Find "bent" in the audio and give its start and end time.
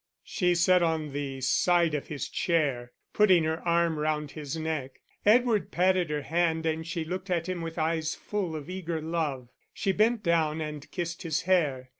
9.91-10.23